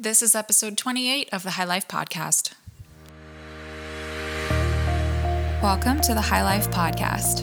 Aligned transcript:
This 0.00 0.22
is 0.22 0.36
episode 0.36 0.78
28 0.78 1.28
of 1.32 1.42
the 1.42 1.50
HYE 1.50 1.64
Life 1.64 1.88
Podcast. 1.88 2.52
Welcome 5.60 6.00
to 6.02 6.14
the 6.14 6.20
HYE 6.20 6.44
Life 6.44 6.70
Podcast. 6.70 7.42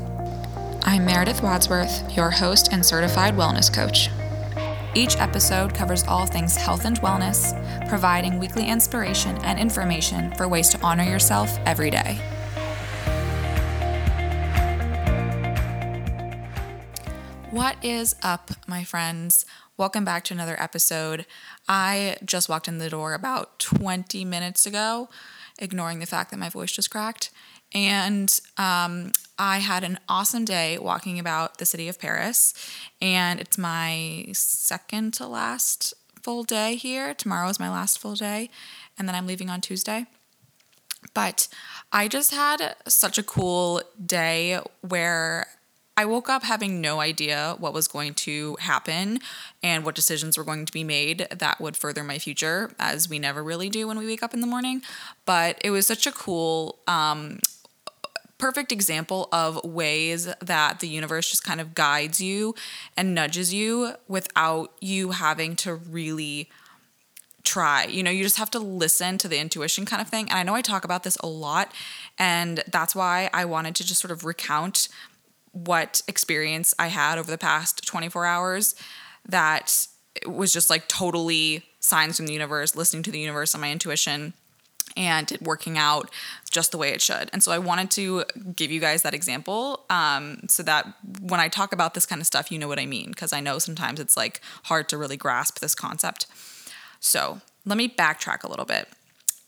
I'm 0.85 1.03
Meredith 1.03 1.43
Wadsworth, 1.43 2.15
your 2.15 2.31
host 2.31 2.69
and 2.71 2.85
certified 2.85 3.35
wellness 3.35 3.69
coach. 3.73 4.09
Each 4.95 5.17
episode 5.17 5.75
covers 5.75 6.05
all 6.05 6.25
things 6.25 6.55
health 6.55 6.85
and 6.85 6.97
wellness, 7.01 7.51
providing 7.89 8.39
weekly 8.39 8.69
inspiration 8.69 9.37
and 9.39 9.59
information 9.59 10.33
for 10.35 10.47
ways 10.47 10.69
to 10.69 10.79
honor 10.79 11.03
yourself 11.03 11.59
every 11.65 11.89
day. 11.89 12.21
What 17.51 17.75
is 17.83 18.15
up, 18.23 18.51
my 18.65 18.85
friends? 18.85 19.45
Welcome 19.77 20.05
back 20.05 20.23
to 20.25 20.33
another 20.33 20.55
episode. 20.57 21.25
I 21.67 22.15
just 22.23 22.47
walked 22.47 22.69
in 22.69 22.77
the 22.77 22.89
door 22.89 23.13
about 23.13 23.59
20 23.59 24.23
minutes 24.23 24.65
ago, 24.65 25.09
ignoring 25.59 25.99
the 25.99 26.05
fact 26.05 26.31
that 26.31 26.37
my 26.37 26.47
voice 26.47 26.71
just 26.71 26.89
cracked. 26.89 27.29
And 27.73 28.39
um, 28.57 29.11
I 29.37 29.57
had 29.57 29.83
an 29.83 29.99
awesome 30.07 30.45
day 30.45 30.77
walking 30.77 31.19
about 31.19 31.57
the 31.57 31.65
city 31.65 31.89
of 31.89 31.99
Paris. 31.99 32.53
And 33.01 33.41
it's 33.41 33.57
my 33.57 34.27
second 34.31 35.13
to 35.15 35.27
last 35.27 35.93
full 36.23 36.45
day 36.45 36.75
here. 36.75 37.13
Tomorrow 37.13 37.49
is 37.49 37.59
my 37.59 37.69
last 37.69 37.99
full 37.99 38.15
day. 38.15 38.49
And 38.97 39.09
then 39.09 39.15
I'm 39.15 39.27
leaving 39.27 39.49
on 39.49 39.59
Tuesday. 39.59 40.05
But 41.13 41.49
I 41.91 42.07
just 42.07 42.33
had 42.33 42.77
such 42.87 43.17
a 43.17 43.23
cool 43.23 43.81
day 44.05 44.57
where 44.79 45.47
I 45.97 46.03
woke 46.03 46.29
up 46.29 46.43
having 46.43 46.81
no 46.81 46.99
idea 46.99 47.55
what 47.57 47.73
was 47.73 47.87
going 47.87 48.15
to 48.15 48.57
happen 48.59 49.19
and 49.63 49.85
what 49.85 49.95
decisions 49.95 50.37
were 50.37 50.43
going 50.43 50.65
to 50.65 50.73
be 50.73 50.83
made 50.83 51.27
that 51.31 51.61
would 51.61 51.77
further 51.77 52.03
my 52.03 52.19
future, 52.19 52.71
as 52.77 53.07
we 53.07 53.17
never 53.17 53.41
really 53.41 53.69
do 53.69 53.87
when 53.87 53.97
we 53.97 54.05
wake 54.05 54.21
up 54.21 54.33
in 54.33 54.41
the 54.41 54.47
morning. 54.47 54.81
But 55.25 55.57
it 55.63 55.71
was 55.71 55.87
such 55.87 56.05
a 56.05 56.11
cool, 56.11 56.79
um, 56.85 57.39
perfect 58.37 58.73
example 58.73 59.29
of 59.31 59.63
ways 59.63 60.27
that 60.41 60.81
the 60.81 60.89
universe 60.89 61.29
just 61.29 61.45
kind 61.45 61.61
of 61.61 61.73
guides 61.73 62.19
you 62.19 62.55
and 62.97 63.15
nudges 63.15 63.53
you 63.53 63.93
without 64.09 64.73
you 64.81 65.11
having 65.11 65.55
to 65.55 65.73
really 65.75 66.49
try. 67.45 67.85
You 67.85 68.03
know, 68.03 68.11
you 68.11 68.23
just 68.23 68.37
have 68.37 68.51
to 68.51 68.59
listen 68.59 69.17
to 69.19 69.29
the 69.29 69.39
intuition 69.39 69.85
kind 69.85 70.01
of 70.01 70.09
thing. 70.09 70.29
And 70.29 70.37
I 70.37 70.43
know 70.43 70.55
I 70.55 70.61
talk 70.61 70.83
about 70.83 71.03
this 71.03 71.15
a 71.17 71.27
lot, 71.27 71.71
and 72.19 72.61
that's 72.69 72.93
why 72.93 73.29
I 73.33 73.45
wanted 73.45 73.75
to 73.75 73.85
just 73.85 74.01
sort 74.01 74.11
of 74.11 74.25
recount 74.25 74.89
what 75.55 76.01
experience 76.07 76.73
I 76.77 76.87
had 76.87 77.17
over 77.17 77.31
the 77.31 77.37
past 77.37 77.85
24 77.87 78.25
hours 78.25 78.75
that 79.27 79.87
was 80.25 80.51
just 80.51 80.69
like 80.69 80.87
totally 80.87 81.63
signs 81.79 82.17
from 82.17 82.27
the 82.27 82.33
universe, 82.33 82.75
listening 82.75 83.03
to 83.03 83.11
the 83.11 83.19
universe 83.19 83.53
and 83.53 83.61
my 83.61 83.71
intuition 83.71 84.33
and 84.97 85.31
it 85.31 85.41
working 85.41 85.77
out 85.77 86.09
just 86.51 86.71
the 86.71 86.77
way 86.77 86.89
it 86.89 87.01
should. 87.01 87.29
And 87.31 87.41
so 87.41 87.51
I 87.51 87.57
wanted 87.57 87.89
to 87.91 88.25
give 88.55 88.69
you 88.69 88.79
guys 88.79 89.01
that 89.03 89.13
example 89.13 89.85
um, 89.89 90.41
so 90.47 90.61
that 90.63 90.87
when 91.21 91.39
I 91.39 91.47
talk 91.47 91.73
about 91.73 91.93
this 91.93 92.05
kind 92.05 92.21
of 92.21 92.27
stuff, 92.27 92.51
you 92.51 92.59
know 92.59 92.67
what 92.67 92.79
I 92.79 92.85
mean, 92.85 93.09
because 93.09 93.33
I 93.33 93.39
know 93.39 93.57
sometimes 93.57 93.99
it's 93.99 94.17
like 94.17 94.41
hard 94.63 94.89
to 94.89 94.97
really 94.97 95.17
grasp 95.17 95.59
this 95.59 95.73
concept. 95.73 96.27
So 96.99 97.41
let 97.65 97.77
me 97.77 97.87
backtrack 97.89 98.43
a 98.43 98.49
little 98.49 98.65
bit 98.65 98.87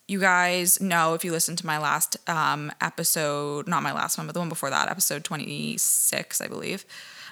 you 0.08 0.20
guys 0.20 0.80
know 0.80 1.14
if 1.14 1.26
you 1.26 1.32
listen 1.32 1.56
to 1.58 1.66
my 1.66 1.78
last 1.78 2.18
um, 2.30 2.72
episode, 2.80 3.68
not 3.68 3.84
my 3.84 3.92
last 3.92 4.18
one, 4.18 4.26
but 4.26 4.34
the 4.34 4.40
one 4.40 4.50
before 4.50 4.70
that, 4.70 4.90
episode 4.90 5.24
26, 5.24 6.42
I 6.42 6.48
believe, 6.48 6.86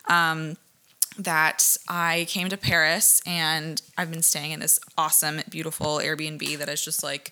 um, 0.09 0.57
that 1.17 1.77
I 1.87 2.25
came 2.27 2.49
to 2.49 2.57
Paris 2.57 3.21
and 3.25 3.81
I've 3.97 4.11
been 4.11 4.21
staying 4.21 4.51
in 4.51 4.59
this 4.59 4.79
awesome, 4.97 5.41
beautiful 5.49 5.99
Airbnb 5.99 6.57
that 6.57 6.67
is 6.67 6.83
just 6.83 7.01
like 7.01 7.31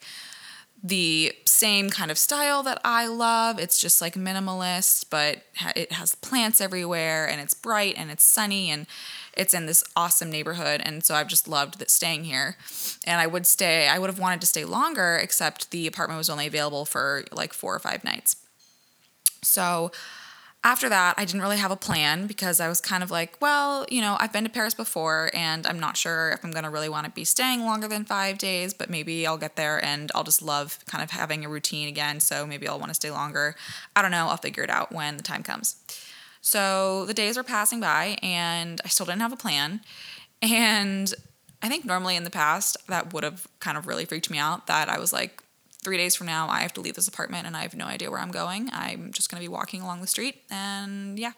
the 0.81 1.33
same 1.63 1.89
kind 1.89 2.11
of 2.11 2.17
style 2.17 2.61
that 2.63 2.81
I 2.83 3.07
love. 3.07 3.57
It's 3.57 3.79
just 3.79 4.01
like 4.01 4.15
minimalist, 4.15 5.05
but 5.09 5.43
it 5.77 5.93
has 5.93 6.13
plants 6.13 6.59
everywhere 6.59 7.25
and 7.25 7.39
it's 7.39 7.53
bright 7.53 7.95
and 7.97 8.11
it's 8.11 8.25
sunny 8.25 8.69
and 8.69 8.85
it's 9.33 9.53
in 9.53 9.65
this 9.65 9.81
awesome 9.95 10.29
neighborhood 10.29 10.81
and 10.83 11.03
so 11.03 11.15
i've 11.15 11.27
just 11.27 11.47
loved 11.47 11.79
that 11.79 11.89
staying 11.89 12.23
here 12.23 12.55
and 13.07 13.19
i 13.19 13.25
would 13.25 13.47
stay 13.47 13.87
i 13.87 13.97
would 13.97 14.09
have 14.09 14.19
wanted 14.19 14.39
to 14.39 14.45
stay 14.45 14.63
longer 14.63 15.19
except 15.21 15.71
the 15.71 15.87
apartment 15.87 16.19
was 16.19 16.29
only 16.29 16.45
available 16.45 16.85
for 16.85 17.23
like 17.31 17.51
four 17.51 17.73
or 17.73 17.79
five 17.79 18.03
nights 18.03 18.35
so 19.41 19.91
after 20.65 20.87
that, 20.87 21.15
I 21.17 21.25
didn't 21.25 21.41
really 21.41 21.57
have 21.57 21.71
a 21.71 21.75
plan 21.75 22.25
because 22.25 22.61
I 22.61 22.69
was 22.69 22.79
kind 22.79 23.03
of 23.03 23.11
like, 23.11 23.35
well, 23.41 23.85
you 23.89 23.99
know, 23.99 24.15
I've 24.19 24.31
been 24.31 24.45
to 24.45 24.49
Paris 24.49 24.73
before 24.73 25.29
and 25.33 25.67
I'm 25.67 25.79
not 25.79 25.97
sure 25.97 26.29
if 26.29 26.45
I'm 26.45 26.51
going 26.51 26.63
to 26.63 26.69
really 26.69 26.87
want 26.87 27.05
to 27.05 27.11
be 27.11 27.25
staying 27.25 27.61
longer 27.61 27.89
than 27.89 28.05
five 28.05 28.37
days, 28.37 28.73
but 28.73 28.89
maybe 28.89 29.27
I'll 29.27 29.37
get 29.37 29.57
there 29.57 29.83
and 29.83 30.09
I'll 30.15 30.23
just 30.23 30.41
love 30.41 30.79
kind 30.85 31.03
of 31.03 31.11
having 31.11 31.43
a 31.43 31.49
routine 31.49 31.89
again. 31.89 32.21
So 32.21 32.47
maybe 32.47 32.65
I'll 32.65 32.79
want 32.79 32.91
to 32.91 32.95
stay 32.95 33.11
longer. 33.11 33.55
I 33.93 34.01
don't 34.01 34.11
know. 34.11 34.27
I'll 34.29 34.37
figure 34.37 34.63
it 34.63 34.69
out 34.69 34.93
when 34.93 35.17
the 35.17 35.23
time 35.23 35.43
comes. 35.43 35.75
So 36.39 37.05
the 37.07 37.13
days 37.13 37.35
were 37.35 37.43
passing 37.43 37.81
by 37.81 38.17
and 38.23 38.79
I 38.85 38.87
still 38.87 39.05
didn't 39.05 39.21
have 39.21 39.33
a 39.33 39.37
plan. 39.37 39.81
And 40.41 41.13
I 41.61 41.67
think 41.67 41.83
normally 41.83 42.15
in 42.15 42.23
the 42.23 42.29
past 42.29 42.77
that 42.87 43.13
would 43.13 43.23
have 43.23 43.47
kind 43.59 43.77
of 43.77 43.85
really 43.85 44.05
freaked 44.05 44.29
me 44.29 44.37
out 44.37 44.67
that 44.67 44.87
I 44.87 44.97
was 44.97 45.11
like, 45.11 45.43
three 45.83 45.97
days 45.97 46.15
from 46.15 46.27
now, 46.27 46.47
I 46.49 46.61
have 46.61 46.73
to 46.73 46.81
leave 46.81 46.95
this 46.95 47.07
apartment 47.07 47.47
and 47.47 47.55
I 47.55 47.61
have 47.61 47.75
no 47.75 47.85
idea 47.85 48.09
where 48.09 48.19
I'm 48.19 48.31
going. 48.31 48.69
I'm 48.71 49.11
just 49.11 49.29
going 49.29 49.41
to 49.41 49.47
be 49.47 49.53
walking 49.53 49.81
along 49.81 50.01
the 50.01 50.07
street 50.07 50.41
and 50.49 51.17
yeah, 51.19 51.33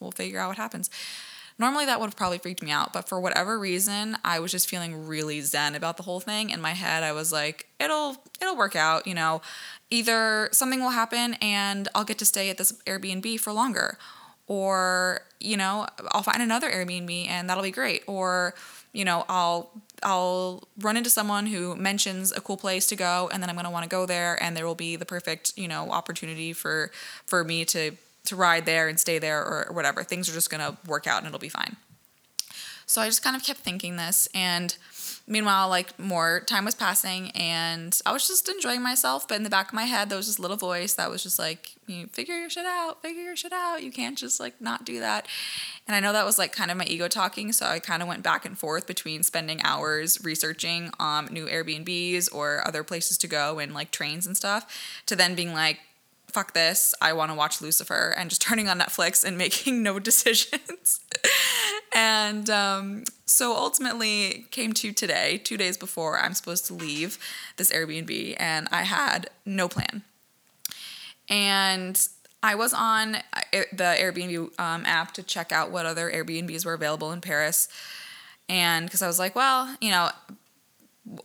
we'll 0.00 0.10
figure 0.10 0.40
out 0.40 0.48
what 0.48 0.56
happens. 0.56 0.90
Normally 1.58 1.84
that 1.86 2.00
would 2.00 2.06
have 2.06 2.16
probably 2.16 2.38
freaked 2.38 2.62
me 2.62 2.70
out, 2.70 2.92
but 2.92 3.06
for 3.06 3.20
whatever 3.20 3.58
reason, 3.58 4.16
I 4.24 4.40
was 4.40 4.50
just 4.50 4.68
feeling 4.68 5.06
really 5.06 5.42
zen 5.42 5.74
about 5.74 5.98
the 5.98 6.04
whole 6.04 6.20
thing. 6.20 6.48
In 6.48 6.60
my 6.60 6.70
head, 6.70 7.02
I 7.02 7.12
was 7.12 7.32
like, 7.32 7.66
it'll 7.78 8.16
it'll 8.40 8.56
work 8.56 8.74
out, 8.74 9.06
you 9.06 9.14
know. 9.14 9.42
Either 9.90 10.48
something 10.52 10.80
will 10.80 10.90
happen 10.90 11.34
and 11.34 11.86
I'll 11.94 12.04
get 12.04 12.16
to 12.18 12.24
stay 12.24 12.48
at 12.48 12.56
this 12.56 12.72
Airbnb 12.86 13.40
for 13.40 13.52
longer 13.52 13.98
or 14.50 15.20
you 15.38 15.56
know 15.56 15.86
i'll 16.10 16.24
find 16.24 16.42
another 16.42 16.68
airbnb 16.68 17.28
and 17.28 17.48
that'll 17.48 17.62
be 17.62 17.70
great 17.70 18.02
or 18.08 18.52
you 18.92 19.04
know 19.04 19.24
i'll 19.28 19.70
i'll 20.02 20.64
run 20.80 20.96
into 20.96 21.10
someone 21.10 21.46
who 21.46 21.76
mentions 21.76 22.32
a 22.32 22.40
cool 22.40 22.56
place 22.56 22.86
to 22.86 22.96
go 22.96 23.28
and 23.32 23.42
then 23.42 23.48
i'm 23.48 23.56
going 23.56 23.64
to 23.64 23.70
want 23.70 23.84
to 23.84 23.88
go 23.88 24.06
there 24.06 24.42
and 24.42 24.56
there 24.56 24.66
will 24.66 24.74
be 24.74 24.96
the 24.96 25.06
perfect 25.06 25.52
you 25.56 25.68
know 25.68 25.90
opportunity 25.90 26.52
for 26.52 26.90
for 27.26 27.44
me 27.44 27.64
to 27.64 27.92
to 28.24 28.36
ride 28.36 28.66
there 28.66 28.88
and 28.88 28.98
stay 28.98 29.18
there 29.18 29.40
or, 29.40 29.72
whatever. 29.72 30.02
Things 30.02 30.28
are 30.28 30.32
just 30.32 30.50
going 30.50 30.60
to 30.60 30.76
work 30.86 31.06
out 31.06 31.18
and 31.18 31.26
it'll 31.26 31.38
be 31.38 31.48
fine. 31.48 31.76
So 32.86 33.00
i 33.00 33.06
just 33.06 33.22
kind 33.22 33.36
of 33.36 33.44
kept 33.44 33.60
thinking 33.60 33.96
this 33.96 34.28
and 34.34 34.76
Meanwhile, 35.30 35.68
like 35.68 35.96
more 35.96 36.40
time 36.40 36.64
was 36.64 36.74
passing 36.74 37.30
and 37.36 37.96
I 38.04 38.10
was 38.12 38.26
just 38.26 38.48
enjoying 38.48 38.82
myself. 38.82 39.28
But 39.28 39.36
in 39.36 39.44
the 39.44 39.48
back 39.48 39.68
of 39.68 39.74
my 39.74 39.84
head, 39.84 40.08
there 40.08 40.16
was 40.16 40.26
this 40.26 40.40
little 40.40 40.56
voice 40.56 40.94
that 40.94 41.08
was 41.08 41.22
just 41.22 41.38
like, 41.38 41.70
you 41.86 42.08
figure 42.08 42.34
your 42.34 42.50
shit 42.50 42.66
out, 42.66 43.00
figure 43.00 43.22
your 43.22 43.36
shit 43.36 43.52
out. 43.52 43.84
You 43.84 43.92
can't 43.92 44.18
just 44.18 44.40
like 44.40 44.60
not 44.60 44.84
do 44.84 44.98
that. 44.98 45.28
And 45.86 45.94
I 45.94 46.00
know 46.00 46.12
that 46.12 46.24
was 46.24 46.36
like 46.36 46.52
kind 46.52 46.68
of 46.68 46.76
my 46.76 46.84
ego 46.84 47.06
talking. 47.06 47.52
So 47.52 47.66
I 47.66 47.78
kind 47.78 48.02
of 48.02 48.08
went 48.08 48.24
back 48.24 48.44
and 48.44 48.58
forth 48.58 48.88
between 48.88 49.22
spending 49.22 49.60
hours 49.62 50.18
researching 50.24 50.90
um, 50.98 51.28
new 51.30 51.46
Airbnbs 51.46 52.34
or 52.34 52.66
other 52.66 52.82
places 52.82 53.16
to 53.18 53.28
go 53.28 53.60
and 53.60 53.72
like 53.72 53.92
trains 53.92 54.26
and 54.26 54.36
stuff 54.36 55.02
to 55.06 55.14
then 55.14 55.36
being 55.36 55.52
like, 55.52 55.78
fuck 56.30 56.54
this, 56.54 56.94
I 57.00 57.12
want 57.12 57.30
to 57.30 57.34
watch 57.34 57.60
Lucifer, 57.60 58.14
and 58.16 58.30
just 58.30 58.42
turning 58.42 58.68
on 58.68 58.78
Netflix 58.78 59.24
and 59.24 59.36
making 59.46 59.82
no 59.82 59.98
decisions. 59.98 61.00
and 61.94 62.48
um, 62.48 63.04
so 63.26 63.54
ultimately 63.54 64.46
came 64.50 64.72
to 64.74 64.92
today, 64.92 65.38
two 65.38 65.56
days 65.56 65.76
before 65.76 66.18
I'm 66.18 66.34
supposed 66.34 66.66
to 66.66 66.74
leave 66.74 67.18
this 67.56 67.72
Airbnb, 67.72 68.36
and 68.38 68.68
I 68.70 68.82
had 68.82 69.30
no 69.44 69.68
plan. 69.68 70.02
And 71.28 72.08
I 72.42 72.54
was 72.54 72.72
on 72.72 73.16
uh, 73.16 73.20
the 73.52 73.96
Airbnb 73.98 74.58
um, 74.58 74.84
app 74.86 75.12
to 75.14 75.22
check 75.22 75.52
out 75.52 75.70
what 75.70 75.86
other 75.86 76.10
Airbnbs 76.10 76.64
were 76.64 76.74
available 76.74 77.12
in 77.12 77.20
Paris. 77.20 77.68
And 78.48 78.86
because 78.86 79.02
I 79.02 79.06
was 79.06 79.18
like, 79.18 79.36
well, 79.36 79.76
you 79.80 79.90
know, 79.90 80.10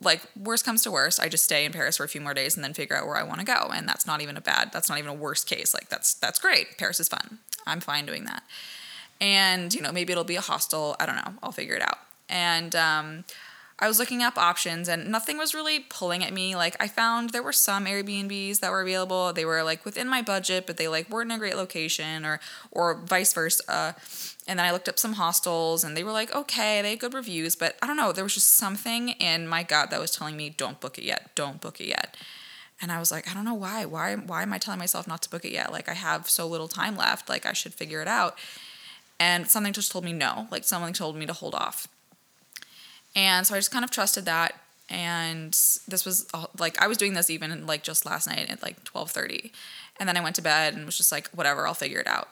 like 0.02 0.22
worst 0.36 0.66
comes 0.66 0.84
to 0.84 0.92
worst, 0.92 1.20
I 1.20 1.30
just 1.30 1.44
stay 1.44 1.66
in 1.66 1.72
Paris 1.72 1.98
for 1.98 2.04
a 2.04 2.08
few 2.08 2.22
more 2.22 2.34
days 2.34 2.56
and 2.56 2.64
then 2.64 2.74
figure 2.74 2.96
out 2.96 3.06
where 3.06 3.18
I 3.18 3.24
want 3.24 3.40
to 3.40 3.46
go. 3.46 3.70
And 3.74 3.88
that's 3.88 4.08
not 4.08 4.22
even 4.22 4.38
a 4.38 4.42
bad, 4.42 4.72
that's 4.72 4.90
not 4.90 4.98
even 4.98 5.12
a 5.12 5.14
worst 5.14 5.48
case. 5.48 5.74
Like 5.74 5.90
that's 5.90 6.14
that's 6.14 6.40
great. 6.40 6.78
Paris 6.78 7.00
is 7.00 7.08
fun. 7.08 7.40
I'm 7.68 7.82
fine 7.82 8.06
doing 8.06 8.26
that. 8.26 8.44
And 9.22 9.74
you 9.74 9.82
know, 9.82 9.92
maybe 9.92 10.12
it'll 10.12 10.24
be 10.24 10.36
a 10.36 10.42
hostel. 10.42 10.96
I 11.00 11.06
don't 11.06 11.16
know. 11.16 11.34
I'll 11.44 11.52
figure 11.52 11.76
it 11.76 11.82
out. 11.82 12.00
And 12.30 12.76
um, 12.76 13.24
I 13.78 13.90
was 13.90 14.00
looking 14.00 14.24
up 14.24 14.38
options 14.38 14.88
and 14.88 15.12
nothing 15.12 15.38
was 15.38 15.54
really 15.54 15.82
pulling 15.82 16.24
at 16.24 16.32
me. 16.32 16.56
Like 16.56 16.78
I 16.80 16.88
found 16.88 17.32
there 17.32 17.44
were 17.44 17.52
some 17.52 17.86
Airbnbs 17.86 18.62
that 18.62 18.72
were 18.72 18.82
available. 18.82 19.34
They 19.34 19.44
were 19.44 19.64
like 19.64 19.84
within 19.84 20.08
my 20.08 20.22
budget, 20.22 20.66
but 20.66 20.78
they 20.78 20.88
like 20.88 21.10
weren't 21.10 21.30
in 21.30 21.36
a 21.36 21.40
great 21.40 21.58
location 21.58 22.24
or 22.24 22.40
or 22.72 22.96
vice 22.96 23.34
versa. 23.34 23.96
And 24.48 24.60
then 24.60 24.66
I 24.66 24.72
looked 24.72 24.88
up 24.88 24.98
some 24.98 25.14
hostels 25.14 25.84
and 25.84 25.98
they 25.98 26.06
were 26.06 26.14
like, 26.14 26.34
okay, 26.34 26.82
they 26.82 26.92
had 26.92 27.00
good 27.00 27.14
reviews, 27.14 27.56
but 27.56 27.76
I 27.82 27.88
don't 27.88 27.98
know, 27.98 28.14
there 28.14 28.24
was 28.24 28.36
just 28.36 28.54
something 28.54 29.10
in 29.10 29.48
my 29.48 29.64
gut 29.64 29.90
that 29.90 30.00
was 30.00 30.12
telling 30.12 30.38
me, 30.38 30.52
don't 30.52 30.80
book 30.80 30.98
it 30.98 31.04
yet, 31.04 31.32
don't 31.36 31.60
book 31.60 31.82
it 31.82 31.88
yet. 31.88 32.16
And 32.82 32.92
I 32.92 33.00
was 33.00 33.12
like, 33.12 33.30
I 33.30 33.34
don't 33.34 33.46
know 33.46 33.54
why. 33.54 33.84
Why 33.86 34.16
why 34.16 34.42
am 34.42 34.54
I 34.54 34.58
telling 34.58 34.80
myself 34.80 35.06
not 35.06 35.22
to 35.24 35.30
book 35.30 35.44
it 35.44 35.52
yet? 35.52 35.74
Like 35.74 35.90
I 35.90 35.94
have 35.96 36.30
so 36.30 36.48
little 36.48 36.70
time 36.70 36.96
left, 36.96 37.28
like 37.28 37.46
I 37.46 37.52
should 37.52 37.74
figure 37.74 38.02
it 38.02 38.08
out. 38.08 38.38
And 39.20 39.50
something 39.50 39.74
just 39.74 39.92
told 39.92 40.06
me 40.06 40.14
no. 40.14 40.48
Like 40.50 40.64
something 40.64 40.94
told 40.94 41.18
me 41.18 41.26
to 41.26 41.34
hold 41.34 41.56
off. 41.56 41.90
And 43.16 43.48
so 43.48 43.56
I 43.56 43.58
just 43.58 43.72
kind 43.72 43.86
of 43.86 43.92
trusted 43.92 44.26
that. 44.26 44.56
and 44.88 45.52
this 45.88 46.06
was 46.06 46.28
like 46.60 46.80
I 46.82 46.88
was 46.88 46.98
doing 46.98 47.14
this 47.16 47.30
even 47.30 47.66
like 47.66 47.82
just 47.82 48.06
last 48.06 48.28
night 48.28 48.50
at 48.50 48.62
like 48.62 48.84
12:30. 48.84 49.52
And 50.00 50.08
then 50.08 50.18
I 50.18 50.22
went 50.22 50.36
to 50.36 50.42
bed 50.42 50.74
and 50.76 50.86
was 50.86 50.98
just 50.98 51.12
like 51.12 51.30
whatever, 51.30 51.66
I'll 51.68 51.74
figure 51.74 52.00
it 52.00 52.08
out. 52.08 52.30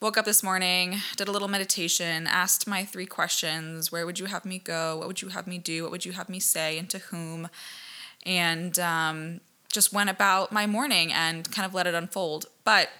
Woke 0.00 0.18
up 0.18 0.24
this 0.24 0.42
morning, 0.42 0.96
did 1.16 1.28
a 1.28 1.32
little 1.32 1.48
meditation, 1.48 2.26
asked 2.26 2.66
my 2.66 2.84
three 2.84 3.06
questions, 3.06 3.92
where 3.92 4.04
would 4.06 4.18
you 4.18 4.26
have 4.26 4.44
me 4.44 4.58
go? 4.58 4.96
What 4.98 5.06
would 5.06 5.22
you 5.22 5.28
have 5.28 5.46
me 5.46 5.58
do? 5.58 5.82
What 5.82 5.92
would 5.92 6.04
you 6.04 6.12
have 6.12 6.28
me 6.28 6.40
say 6.40 6.78
and 6.78 6.90
to 6.90 6.98
whom? 6.98 7.48
And 8.26 8.78
um, 8.78 9.40
just 9.72 9.92
went 9.92 10.10
about 10.10 10.50
my 10.52 10.66
morning 10.66 11.12
and 11.12 11.50
kind 11.50 11.64
of 11.64 11.74
let 11.74 11.86
it 11.86 11.94
unfold. 11.94 12.46
But 12.64 12.90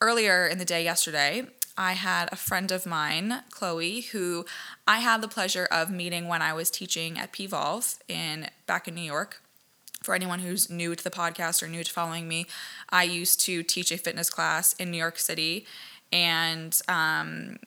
earlier 0.00 0.46
in 0.46 0.58
the 0.58 0.64
day 0.64 0.82
yesterday, 0.84 1.46
I 1.76 1.92
had 1.92 2.28
a 2.32 2.36
friend 2.36 2.70
of 2.72 2.86
mine, 2.86 3.42
Chloe, 3.50 4.00
who 4.00 4.46
I 4.86 5.00
had 5.00 5.20
the 5.20 5.28
pleasure 5.28 5.68
of 5.70 5.90
meeting 5.90 6.28
when 6.28 6.42
I 6.42 6.52
was 6.52 6.70
teaching 6.70 7.18
at 7.18 7.32
P.volve 7.32 7.98
in 8.08 8.48
back 8.66 8.88
in 8.88 8.94
New 8.94 9.02
York. 9.02 9.42
For 10.02 10.14
anyone 10.14 10.38
who's 10.38 10.70
new 10.70 10.94
to 10.94 11.02
the 11.02 11.10
podcast 11.10 11.62
or 11.62 11.68
new 11.68 11.82
to 11.82 11.92
following 11.92 12.28
me, 12.28 12.46
I 12.90 13.02
used 13.02 13.40
to 13.42 13.62
teach 13.62 13.90
a 13.90 13.98
fitness 13.98 14.30
class 14.30 14.72
in 14.74 14.90
New 14.90 14.98
York 14.98 15.18
City, 15.18 15.66
and 16.12 16.80
um, 16.86 17.58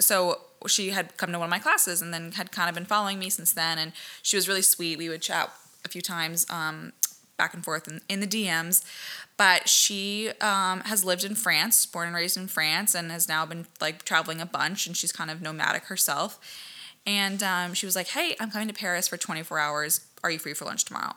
so 0.00 0.40
she 0.66 0.90
had 0.90 1.16
come 1.16 1.32
to 1.32 1.38
one 1.38 1.46
of 1.46 1.50
my 1.50 1.58
classes 1.58 2.02
and 2.02 2.12
then 2.12 2.32
had 2.32 2.50
kind 2.50 2.68
of 2.68 2.74
been 2.74 2.84
following 2.84 3.18
me 3.18 3.30
since 3.30 3.52
then. 3.52 3.78
And 3.78 3.92
she 4.22 4.36
was 4.36 4.48
really 4.48 4.62
sweet. 4.62 4.98
We 4.98 5.08
would 5.08 5.22
chat 5.22 5.50
a 5.84 5.88
few 5.88 6.02
times 6.02 6.46
um, 6.50 6.92
back 7.38 7.54
and 7.54 7.64
forth 7.64 7.88
in, 7.88 8.02
in 8.08 8.20
the 8.20 8.26
DMs. 8.26 8.84
But 9.38 9.68
she 9.68 10.30
um, 10.40 10.80
has 10.80 11.04
lived 11.04 11.24
in 11.24 11.34
France, 11.34 11.86
born 11.86 12.08
and 12.08 12.16
raised 12.16 12.36
in 12.36 12.48
France, 12.48 12.94
and 12.94 13.10
has 13.10 13.28
now 13.28 13.46
been 13.46 13.66
like 13.80 14.04
traveling 14.04 14.40
a 14.40 14.46
bunch. 14.46 14.86
And 14.86 14.96
she's 14.96 15.12
kind 15.12 15.30
of 15.30 15.40
nomadic 15.40 15.84
herself. 15.84 16.38
And 17.06 17.42
um, 17.42 17.72
she 17.72 17.86
was 17.86 17.96
like, 17.96 18.08
"Hey, 18.08 18.36
I'm 18.40 18.50
coming 18.50 18.68
to 18.68 18.74
Paris 18.74 19.08
for 19.08 19.16
24 19.16 19.58
hours. 19.58 20.06
Are 20.22 20.30
you 20.30 20.38
free 20.38 20.54
for 20.54 20.64
lunch 20.64 20.84
tomorrow?" 20.84 21.14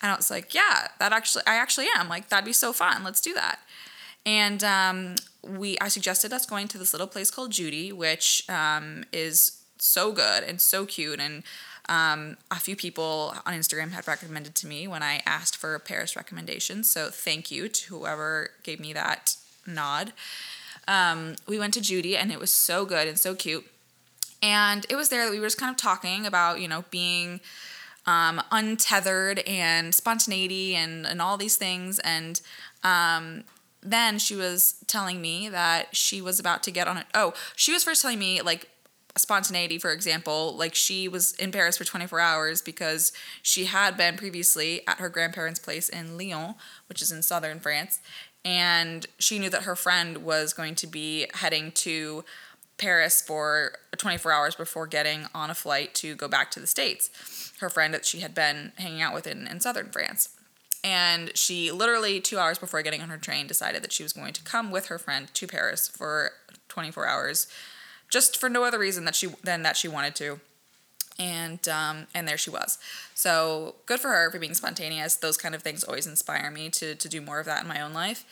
And 0.00 0.12
I 0.12 0.16
was 0.16 0.30
like, 0.30 0.54
"Yeah, 0.54 0.88
that 0.98 1.12
actually, 1.12 1.42
I 1.46 1.56
actually 1.56 1.88
am. 1.96 2.08
Like, 2.08 2.28
that'd 2.28 2.44
be 2.44 2.52
so 2.52 2.72
fun. 2.72 3.04
Let's 3.04 3.20
do 3.20 3.34
that." 3.34 3.58
And 4.24 4.64
um, 4.64 5.14
we, 5.42 5.78
I 5.78 5.88
suggested 5.88 6.32
us 6.32 6.46
going 6.46 6.68
to 6.68 6.78
this 6.78 6.92
little 6.92 7.06
place 7.06 7.30
called 7.30 7.52
Judy, 7.52 7.92
which 7.92 8.42
um, 8.48 9.04
is 9.12 9.62
so 9.78 10.12
good 10.12 10.42
and 10.42 10.60
so 10.60 10.86
cute 10.86 11.20
and 11.20 11.42
um, 11.88 12.36
a 12.50 12.56
few 12.56 12.76
people 12.76 13.34
on 13.44 13.54
Instagram 13.54 13.92
had 13.92 14.06
recommended 14.08 14.54
to 14.56 14.66
me 14.66 14.88
when 14.88 15.02
I 15.02 15.22
asked 15.26 15.56
for 15.56 15.78
Paris 15.78 16.16
recommendations. 16.16 16.90
So 16.90 17.08
thank 17.10 17.50
you 17.50 17.68
to 17.68 17.94
whoever 17.94 18.50
gave 18.62 18.80
me 18.80 18.92
that 18.92 19.36
nod. 19.66 20.12
Um, 20.88 21.36
we 21.46 21.58
went 21.58 21.74
to 21.74 21.80
Judy 21.80 22.16
and 22.16 22.30
it 22.30 22.38
was 22.38 22.50
so 22.50 22.84
good 22.84 23.08
and 23.08 23.18
so 23.18 23.34
cute. 23.34 23.66
And 24.42 24.86
it 24.88 24.96
was 24.96 25.08
there 25.08 25.24
that 25.24 25.30
we 25.30 25.40
were 25.40 25.46
just 25.46 25.58
kind 25.58 25.70
of 25.70 25.76
talking 25.76 26.26
about, 26.26 26.60
you 26.60 26.68
know, 26.68 26.84
being 26.90 27.40
um, 28.06 28.40
untethered 28.50 29.40
and 29.40 29.94
spontaneity 29.94 30.74
and, 30.74 31.06
and 31.06 31.20
all 31.20 31.36
these 31.36 31.56
things. 31.56 31.98
And 32.00 32.40
um, 32.84 33.44
then 33.82 34.18
she 34.18 34.36
was 34.36 34.76
telling 34.86 35.20
me 35.20 35.48
that 35.48 35.96
she 35.96 36.20
was 36.20 36.38
about 36.38 36.62
to 36.64 36.70
get 36.70 36.86
on 36.86 36.98
it. 36.98 37.06
Oh, 37.14 37.34
she 37.56 37.72
was 37.72 37.82
first 37.82 38.02
telling 38.02 38.18
me 38.18 38.42
like 38.42 38.68
spontaneity, 39.18 39.78
for 39.78 39.92
example, 39.92 40.54
like 40.56 40.74
she 40.74 41.08
was 41.08 41.32
in 41.34 41.52
Paris 41.52 41.78
for 41.78 41.84
24 41.84 42.20
hours 42.20 42.62
because 42.62 43.12
she 43.42 43.64
had 43.64 43.96
been 43.96 44.16
previously 44.16 44.86
at 44.86 44.98
her 44.98 45.08
grandparents' 45.08 45.60
place 45.60 45.88
in 45.88 46.18
Lyon, 46.18 46.54
which 46.88 47.02
is 47.02 47.10
in 47.10 47.22
southern 47.22 47.60
France. 47.60 48.00
And 48.44 49.06
she 49.18 49.38
knew 49.38 49.50
that 49.50 49.62
her 49.62 49.74
friend 49.74 50.18
was 50.18 50.52
going 50.52 50.76
to 50.76 50.86
be 50.86 51.26
heading 51.34 51.72
to 51.72 52.24
Paris 52.78 53.22
for 53.22 53.72
24 53.96 54.30
hours 54.30 54.54
before 54.54 54.86
getting 54.86 55.26
on 55.34 55.50
a 55.50 55.54
flight 55.54 55.94
to 55.94 56.14
go 56.14 56.28
back 56.28 56.50
to 56.52 56.60
the 56.60 56.66
States. 56.66 57.52
Her 57.60 57.70
friend 57.70 57.92
that 57.94 58.04
she 58.04 58.20
had 58.20 58.34
been 58.34 58.72
hanging 58.76 59.02
out 59.02 59.14
with 59.14 59.26
in, 59.26 59.46
in 59.46 59.60
southern 59.60 59.90
France. 59.90 60.28
And 60.84 61.36
she 61.36 61.72
literally, 61.72 62.20
two 62.20 62.38
hours 62.38 62.58
before 62.58 62.82
getting 62.82 63.02
on 63.02 63.08
her 63.08 63.16
train, 63.16 63.46
decided 63.46 63.82
that 63.82 63.92
she 63.92 64.02
was 64.02 64.12
going 64.12 64.34
to 64.34 64.42
come 64.44 64.70
with 64.70 64.86
her 64.86 64.98
friend 64.98 65.32
to 65.34 65.46
Paris 65.46 65.88
for 65.88 66.32
24 66.68 67.06
hours 67.06 67.46
just 68.08 68.36
for 68.36 68.48
no 68.48 68.64
other 68.64 68.78
reason 68.78 69.04
that 69.04 69.14
she 69.14 69.28
than 69.42 69.62
that 69.62 69.76
she 69.76 69.88
wanted 69.88 70.14
to 70.16 70.40
and 71.18 71.66
um, 71.68 72.06
and 72.14 72.26
there 72.26 72.38
she 72.38 72.50
was. 72.50 72.78
So 73.14 73.76
good 73.86 74.00
for 74.00 74.08
her 74.08 74.30
for 74.30 74.38
being 74.38 74.54
spontaneous. 74.54 75.16
Those 75.16 75.36
kind 75.36 75.54
of 75.54 75.62
things 75.62 75.84
always 75.84 76.06
inspire 76.06 76.50
me 76.50 76.68
to 76.70 76.94
to 76.94 77.08
do 77.08 77.20
more 77.20 77.40
of 77.40 77.46
that 77.46 77.62
in 77.62 77.68
my 77.68 77.80
own 77.80 77.92
life. 77.92 78.24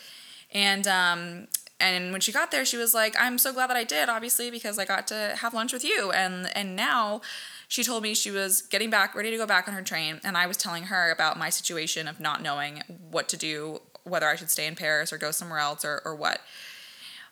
And 0.52 0.86
um, 0.86 1.48
and 1.80 2.12
when 2.12 2.20
she 2.20 2.32
got 2.32 2.50
there, 2.50 2.64
she 2.64 2.76
was 2.76 2.94
like, 2.94 3.14
"I'm 3.18 3.38
so 3.38 3.52
glad 3.52 3.70
that 3.70 3.76
I 3.76 3.84
did, 3.84 4.08
obviously, 4.08 4.50
because 4.50 4.78
I 4.78 4.84
got 4.84 5.06
to 5.08 5.34
have 5.38 5.54
lunch 5.54 5.72
with 5.72 5.84
you." 5.84 6.12
And 6.12 6.54
and 6.56 6.76
now 6.76 7.20
she 7.68 7.82
told 7.82 8.02
me 8.02 8.14
she 8.14 8.30
was 8.30 8.62
getting 8.62 8.90
back, 8.90 9.14
ready 9.14 9.30
to 9.30 9.36
go 9.36 9.46
back 9.46 9.66
on 9.66 9.74
her 9.74 9.82
train, 9.82 10.20
and 10.22 10.36
I 10.36 10.46
was 10.46 10.56
telling 10.56 10.84
her 10.84 11.10
about 11.10 11.38
my 11.38 11.50
situation 11.50 12.06
of 12.06 12.20
not 12.20 12.42
knowing 12.42 12.82
what 13.10 13.28
to 13.30 13.36
do, 13.36 13.80
whether 14.04 14.28
I 14.28 14.36
should 14.36 14.50
stay 14.50 14.66
in 14.66 14.76
Paris 14.76 15.12
or 15.12 15.18
go 15.18 15.30
somewhere 15.30 15.58
else 15.58 15.84
or 15.84 16.02
or 16.04 16.14
what. 16.14 16.40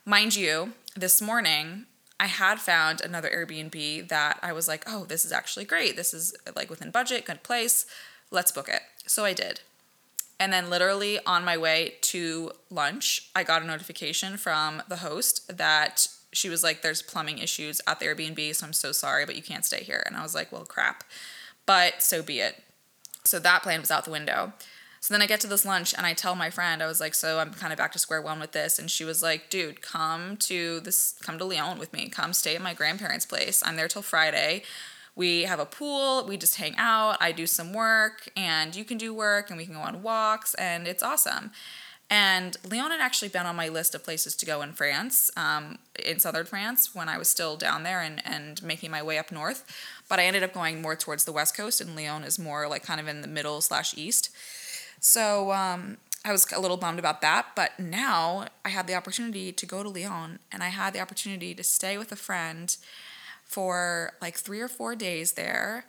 Mind 0.04 0.34
you, 0.34 0.72
this 0.96 1.22
morning 1.22 1.86
I 2.22 2.26
had 2.26 2.60
found 2.60 3.00
another 3.00 3.28
Airbnb 3.28 4.08
that 4.08 4.38
I 4.44 4.52
was 4.52 4.68
like, 4.68 4.84
oh, 4.86 5.04
this 5.04 5.24
is 5.24 5.32
actually 5.32 5.64
great. 5.64 5.96
This 5.96 6.14
is 6.14 6.32
like 6.54 6.70
within 6.70 6.92
budget, 6.92 7.24
good 7.24 7.42
place. 7.42 7.84
Let's 8.30 8.52
book 8.52 8.68
it. 8.68 8.82
So 9.06 9.24
I 9.24 9.32
did. 9.32 9.60
And 10.38 10.52
then, 10.52 10.70
literally 10.70 11.18
on 11.26 11.44
my 11.44 11.56
way 11.56 11.94
to 12.02 12.52
lunch, 12.70 13.28
I 13.34 13.42
got 13.42 13.62
a 13.62 13.66
notification 13.66 14.36
from 14.36 14.84
the 14.88 14.98
host 14.98 15.56
that 15.56 16.06
she 16.32 16.48
was 16.48 16.62
like, 16.62 16.82
There's 16.82 17.02
plumbing 17.02 17.38
issues 17.38 17.80
at 17.88 17.98
the 17.98 18.06
Airbnb, 18.06 18.54
so 18.54 18.66
I'm 18.66 18.72
so 18.72 18.92
sorry, 18.92 19.26
but 19.26 19.34
you 19.34 19.42
can't 19.42 19.64
stay 19.64 19.82
here. 19.82 20.04
And 20.06 20.16
I 20.16 20.22
was 20.22 20.34
like, 20.34 20.52
Well, 20.52 20.64
crap. 20.64 21.02
But 21.66 22.04
so 22.04 22.22
be 22.22 22.38
it. 22.38 22.62
So 23.24 23.40
that 23.40 23.64
plan 23.64 23.80
was 23.80 23.90
out 23.90 24.04
the 24.04 24.12
window. 24.12 24.52
So 25.02 25.12
then 25.12 25.20
I 25.20 25.26
get 25.26 25.40
to 25.40 25.48
this 25.48 25.64
lunch 25.64 25.94
and 25.96 26.06
I 26.06 26.14
tell 26.14 26.36
my 26.36 26.48
friend, 26.48 26.80
I 26.80 26.86
was 26.86 27.00
like, 27.00 27.14
so 27.14 27.40
I'm 27.40 27.52
kind 27.52 27.72
of 27.72 27.76
back 27.76 27.90
to 27.92 27.98
square 27.98 28.22
one 28.22 28.38
with 28.38 28.52
this. 28.52 28.78
And 28.78 28.88
she 28.88 29.04
was 29.04 29.20
like, 29.20 29.50
dude, 29.50 29.82
come 29.82 30.36
to 30.38 30.78
this, 30.78 31.16
come 31.20 31.38
to 31.38 31.44
Lyon 31.44 31.80
with 31.80 31.92
me. 31.92 32.08
Come 32.08 32.32
stay 32.32 32.54
at 32.54 32.62
my 32.62 32.72
grandparents' 32.72 33.26
place. 33.26 33.64
I'm 33.66 33.74
there 33.74 33.88
till 33.88 34.02
Friday. 34.02 34.62
We 35.16 35.42
have 35.42 35.58
a 35.58 35.66
pool, 35.66 36.24
we 36.26 36.36
just 36.36 36.56
hang 36.56 36.74
out, 36.78 37.18
I 37.20 37.32
do 37.32 37.46
some 37.46 37.74
work, 37.74 38.30
and 38.34 38.74
you 38.74 38.82
can 38.82 38.96
do 38.96 39.12
work, 39.12 39.50
and 39.50 39.58
we 39.58 39.66
can 39.66 39.74
go 39.74 39.80
on 39.80 40.02
walks, 40.02 40.54
and 40.54 40.88
it's 40.88 41.02
awesome. 41.02 41.50
And 42.08 42.56
Lyon 42.70 42.92
had 42.92 43.00
actually 43.00 43.28
been 43.28 43.44
on 43.44 43.54
my 43.54 43.68
list 43.68 43.94
of 43.94 44.04
places 44.04 44.34
to 44.36 44.46
go 44.46 44.62
in 44.62 44.72
France, 44.72 45.30
um, 45.36 45.78
in 46.02 46.18
southern 46.18 46.46
France, 46.46 46.94
when 46.94 47.10
I 47.10 47.18
was 47.18 47.28
still 47.28 47.56
down 47.56 47.82
there 47.82 48.00
and, 48.00 48.22
and 48.24 48.62
making 48.62 48.90
my 48.90 49.02
way 49.02 49.18
up 49.18 49.30
north. 49.30 49.66
But 50.08 50.18
I 50.18 50.24
ended 50.24 50.42
up 50.42 50.54
going 50.54 50.80
more 50.80 50.96
towards 50.96 51.24
the 51.24 51.32
west 51.32 51.54
coast, 51.54 51.82
and 51.82 51.94
Lyon 51.94 52.24
is 52.24 52.38
more 52.38 52.66
like 52.66 52.82
kind 52.82 53.00
of 53.00 53.08
in 53.08 53.20
the 53.20 53.28
middle 53.28 53.60
slash 53.60 53.94
east. 53.98 54.30
So 55.02 55.50
um, 55.50 55.98
I 56.24 56.30
was 56.30 56.46
a 56.52 56.60
little 56.60 56.76
bummed 56.76 57.00
about 57.00 57.20
that, 57.22 57.48
but 57.56 57.78
now 57.78 58.46
I 58.64 58.68
had 58.68 58.86
the 58.86 58.94
opportunity 58.94 59.50
to 59.50 59.66
go 59.66 59.82
to 59.82 59.88
Lyon 59.88 60.38
and 60.52 60.62
I 60.62 60.68
had 60.68 60.94
the 60.94 61.00
opportunity 61.00 61.54
to 61.54 61.64
stay 61.64 61.98
with 61.98 62.12
a 62.12 62.16
friend 62.16 62.74
for 63.44 64.12
like 64.22 64.36
three 64.36 64.60
or 64.60 64.68
four 64.68 64.94
days 64.94 65.32
there. 65.32 65.86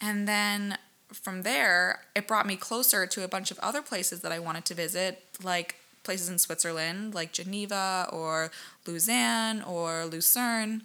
And 0.00 0.26
then 0.26 0.76
from 1.12 1.42
there, 1.42 2.00
it 2.16 2.26
brought 2.26 2.44
me 2.44 2.56
closer 2.56 3.06
to 3.06 3.22
a 3.22 3.28
bunch 3.28 3.52
of 3.52 3.60
other 3.60 3.80
places 3.80 4.22
that 4.22 4.32
I 4.32 4.40
wanted 4.40 4.64
to 4.66 4.74
visit, 4.74 5.22
like 5.40 5.76
places 6.02 6.28
in 6.28 6.38
Switzerland, 6.38 7.14
like 7.14 7.32
Geneva 7.32 8.08
or 8.12 8.50
Lausanne 8.84 9.62
or 9.62 10.04
Lucerne. 10.04 10.82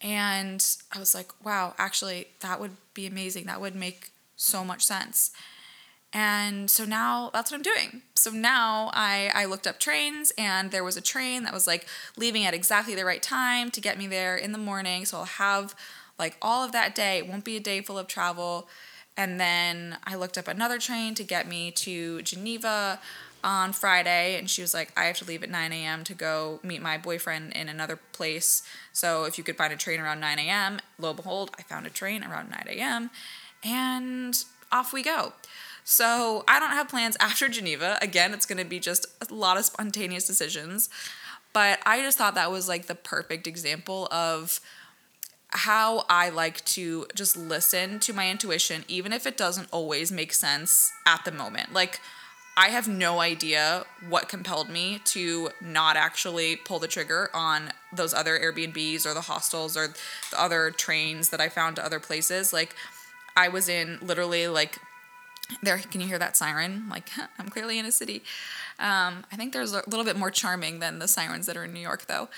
And 0.00 0.76
I 0.92 0.98
was 0.98 1.14
like, 1.14 1.30
wow, 1.44 1.74
actually, 1.78 2.26
that 2.40 2.58
would 2.58 2.72
be 2.94 3.06
amazing. 3.06 3.44
That 3.44 3.60
would 3.60 3.76
make 3.76 4.10
so 4.36 4.64
much 4.64 4.84
sense. 4.84 5.30
And 6.12 6.70
so 6.70 6.84
now 6.84 7.30
that's 7.32 7.50
what 7.50 7.56
I'm 7.56 7.62
doing. 7.62 8.02
So 8.14 8.30
now 8.30 8.90
I, 8.92 9.30
I 9.34 9.46
looked 9.46 9.66
up 9.66 9.80
trains 9.80 10.32
and 10.36 10.70
there 10.70 10.84
was 10.84 10.96
a 10.96 11.00
train 11.00 11.44
that 11.44 11.54
was 11.54 11.66
like 11.66 11.86
leaving 12.16 12.44
at 12.44 12.52
exactly 12.52 12.94
the 12.94 13.04
right 13.04 13.22
time 13.22 13.70
to 13.70 13.80
get 13.80 13.96
me 13.98 14.06
there 14.06 14.36
in 14.36 14.52
the 14.52 14.58
morning. 14.58 15.06
So 15.06 15.18
I'll 15.18 15.24
have 15.24 15.74
like 16.18 16.36
all 16.42 16.64
of 16.64 16.72
that 16.72 16.94
day. 16.94 17.18
It 17.18 17.28
won't 17.28 17.44
be 17.44 17.56
a 17.56 17.60
day 17.60 17.80
full 17.80 17.98
of 17.98 18.06
travel. 18.06 18.68
And 19.16 19.40
then 19.40 19.98
I 20.04 20.14
looked 20.14 20.38
up 20.38 20.48
another 20.48 20.78
train 20.78 21.14
to 21.16 21.24
get 21.24 21.48
me 21.48 21.70
to 21.72 22.22
Geneva 22.22 23.00
on 23.44 23.72
Friday, 23.72 24.38
and 24.38 24.48
she 24.48 24.62
was 24.62 24.72
like, 24.72 24.92
I 24.96 25.04
have 25.04 25.16
to 25.18 25.24
leave 25.24 25.42
at 25.42 25.50
9 25.50 25.72
a.m. 25.72 26.04
to 26.04 26.14
go 26.14 26.60
meet 26.62 26.80
my 26.80 26.96
boyfriend 26.96 27.52
in 27.54 27.68
another 27.68 27.98
place. 28.12 28.62
So 28.92 29.24
if 29.24 29.36
you 29.36 29.44
could 29.44 29.56
find 29.56 29.72
a 29.72 29.76
train 29.76 30.00
around 30.00 30.20
9 30.20 30.38
a.m., 30.38 30.80
lo 30.98 31.10
and 31.10 31.16
behold, 31.16 31.50
I 31.58 31.62
found 31.62 31.86
a 31.86 31.90
train 31.90 32.22
around 32.22 32.50
9 32.50 32.64
a.m. 32.68 33.10
And 33.64 34.44
off 34.70 34.92
we 34.92 35.02
go. 35.02 35.32
So 35.84 36.44
I 36.46 36.60
don't 36.60 36.70
have 36.70 36.88
plans 36.88 37.16
after 37.20 37.48
Geneva. 37.48 37.98
Again, 38.00 38.32
it's 38.32 38.46
going 38.46 38.58
to 38.58 38.64
be 38.64 38.78
just 38.78 39.06
a 39.20 39.34
lot 39.34 39.56
of 39.56 39.64
spontaneous 39.64 40.26
decisions. 40.26 40.88
But 41.52 41.80
I 41.84 42.00
just 42.00 42.16
thought 42.16 42.34
that 42.34 42.50
was 42.50 42.68
like 42.68 42.86
the 42.86 42.94
perfect 42.94 43.46
example 43.46 44.08
of 44.10 44.60
how 45.48 46.04
I 46.08 46.30
like 46.30 46.64
to 46.64 47.06
just 47.14 47.36
listen 47.36 48.00
to 48.00 48.12
my 48.14 48.30
intuition, 48.30 48.84
even 48.88 49.12
if 49.12 49.26
it 49.26 49.36
doesn't 49.36 49.68
always 49.70 50.10
make 50.10 50.32
sense 50.32 50.90
at 51.06 51.24
the 51.24 51.32
moment. 51.32 51.74
Like, 51.74 52.00
I 52.56 52.68
have 52.68 52.86
no 52.86 53.20
idea 53.20 53.84
what 54.08 54.28
compelled 54.28 54.68
me 54.68 55.00
to 55.06 55.50
not 55.60 55.96
actually 55.96 56.56
pull 56.56 56.78
the 56.78 56.88
trigger 56.88 57.30
on 57.32 57.72
those 57.94 58.12
other 58.12 58.38
Airbnbs 58.38 59.06
or 59.06 59.14
the 59.14 59.22
hostels 59.22 59.76
or 59.76 59.88
the 60.30 60.40
other 60.40 60.70
trains 60.70 61.30
that 61.30 61.40
I 61.40 61.48
found 61.48 61.76
to 61.76 61.84
other 61.84 62.00
places. 62.00 62.52
Like, 62.52 62.74
I 63.36 63.48
was 63.48 63.68
in 63.68 63.98
literally 64.02 64.48
like 64.48 64.78
there 65.62 65.78
can 65.78 66.00
you 66.00 66.06
hear 66.06 66.18
that 66.18 66.36
siren? 66.36 66.88
Like 66.88 67.10
i'm 67.38 67.48
clearly 67.48 67.78
in 67.78 67.86
a 67.86 67.92
city. 67.92 68.22
Um, 68.78 69.24
i 69.32 69.36
think 69.36 69.52
there's 69.52 69.72
a 69.72 69.82
little 69.86 70.04
bit 70.04 70.16
more 70.16 70.30
charming 70.30 70.78
than 70.80 70.98
the 70.98 71.08
sirens 71.08 71.46
that 71.46 71.56
are 71.56 71.64
in 71.64 71.72
new 71.72 71.80
york 71.80 72.06
though. 72.06 72.28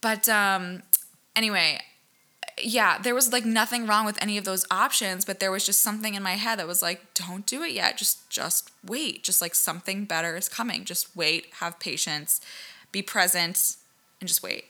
But 0.00 0.28
um, 0.28 0.82
anyway 1.36 1.80
yeah 2.62 2.98
there 2.98 3.14
was 3.14 3.32
like 3.32 3.46
nothing 3.46 3.86
wrong 3.86 4.04
with 4.04 4.20
any 4.22 4.36
of 4.36 4.44
those 4.44 4.66
options 4.70 5.24
but 5.24 5.40
there 5.40 5.50
was 5.50 5.64
just 5.64 5.80
something 5.80 6.14
in 6.14 6.22
my 6.22 6.32
head 6.32 6.58
that 6.58 6.66
was 6.66 6.82
like 6.82 7.14
don't 7.14 7.46
do 7.46 7.62
it 7.62 7.72
yet. 7.72 7.96
Just 7.96 8.28
just 8.30 8.70
wait. 8.86 9.22
Just 9.22 9.40
like 9.40 9.54
something 9.54 10.04
better 10.04 10.36
is 10.36 10.48
coming. 10.48 10.84
Just 10.84 11.16
wait. 11.16 11.46
Have 11.60 11.78
patience. 11.80 12.40
Be 12.90 13.02
present 13.02 13.76
and 14.20 14.28
just 14.28 14.42
wait. 14.42 14.66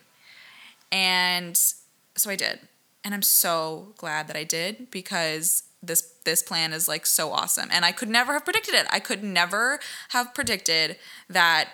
And 0.90 1.56
so 1.56 2.30
i 2.30 2.36
did. 2.36 2.60
And 3.04 3.14
i'm 3.14 3.22
so 3.22 3.94
glad 3.96 4.28
that 4.28 4.36
i 4.36 4.44
did 4.44 4.90
because 4.90 5.64
this 5.82 6.14
this 6.24 6.42
plan 6.42 6.72
is 6.72 6.88
like 6.88 7.06
so 7.06 7.32
awesome. 7.32 7.68
And 7.72 7.84
i 7.84 7.92
could 7.92 8.08
never 8.08 8.32
have 8.32 8.44
predicted 8.44 8.74
it. 8.74 8.86
I 8.90 9.00
could 9.00 9.22
never 9.22 9.80
have 10.10 10.34
predicted 10.34 10.96
that 11.28 11.70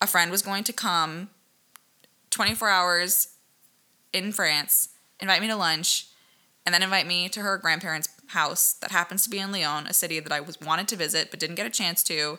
a 0.00 0.06
friend 0.06 0.30
was 0.30 0.42
going 0.42 0.64
to 0.64 0.72
come 0.72 1.30
24 2.30 2.68
hours 2.68 3.28
in 4.12 4.30
france 4.30 4.90
invite 5.20 5.40
me 5.40 5.48
to 5.48 5.56
lunch 5.56 6.08
and 6.66 6.74
then 6.74 6.82
invite 6.82 7.06
me 7.06 7.30
to 7.30 7.40
her 7.40 7.56
grandparents 7.56 8.08
house 8.28 8.74
that 8.74 8.90
happens 8.90 9.24
to 9.24 9.30
be 9.30 9.38
in 9.38 9.50
lyon 9.50 9.86
a 9.86 9.94
city 9.94 10.20
that 10.20 10.32
i 10.32 10.40
was 10.40 10.60
wanted 10.60 10.86
to 10.86 10.96
visit 10.96 11.30
but 11.30 11.40
didn't 11.40 11.56
get 11.56 11.66
a 11.66 11.70
chance 11.70 12.02
to 12.02 12.38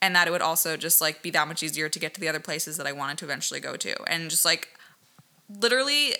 and 0.00 0.14
that 0.14 0.28
it 0.28 0.30
would 0.30 0.42
also 0.42 0.76
just 0.76 1.00
like 1.00 1.22
be 1.22 1.30
that 1.30 1.48
much 1.48 1.62
easier 1.62 1.88
to 1.88 1.98
get 1.98 2.14
to 2.14 2.20
the 2.20 2.28
other 2.28 2.40
places 2.40 2.76
that 2.76 2.86
i 2.86 2.92
wanted 2.92 3.18
to 3.18 3.24
eventually 3.24 3.60
go 3.60 3.76
to. 3.76 3.94
And 4.04 4.30
just 4.30 4.44
like 4.44 4.68
literally 5.48 6.14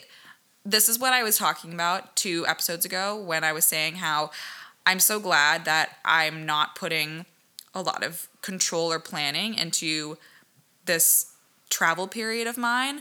this 0.68 0.88
is 0.88 0.98
what 0.98 1.14
I 1.14 1.22
was 1.22 1.38
talking 1.38 1.72
about 1.72 2.14
two 2.14 2.46
episodes 2.46 2.84
ago 2.84 3.18
when 3.18 3.42
I 3.42 3.52
was 3.52 3.64
saying 3.64 3.96
how 3.96 4.30
I'm 4.84 5.00
so 5.00 5.18
glad 5.18 5.64
that 5.64 5.96
I'm 6.04 6.44
not 6.44 6.74
putting 6.74 7.24
a 7.74 7.80
lot 7.80 8.04
of 8.04 8.28
control 8.42 8.92
or 8.92 8.98
planning 8.98 9.54
into 9.54 10.18
this 10.84 11.32
travel 11.70 12.06
period 12.06 12.46
of 12.46 12.58
mine. 12.58 13.00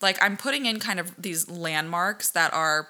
Like 0.00 0.16
I'm 0.22 0.38
putting 0.38 0.64
in 0.64 0.80
kind 0.80 0.98
of 0.98 1.12
these 1.18 1.50
landmarks 1.50 2.30
that 2.30 2.54
are 2.54 2.88